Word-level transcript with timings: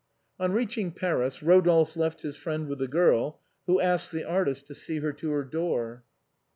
On 0.39 0.51
reaching 0.51 0.89
Paris, 0.93 1.43
Rodolphe 1.43 1.95
left 1.95 2.23
his 2.23 2.35
friend 2.35 2.67
with 2.67 2.79
the 2.79 2.87
girl, 2.87 3.39
who 3.67 3.79
asked 3.79 4.11
the 4.11 4.23
artist 4.27 4.65
to 4.65 4.73
see 4.73 4.97
her 4.97 5.13
to 5.13 5.29
her 5.29 5.43
door. 5.43 6.03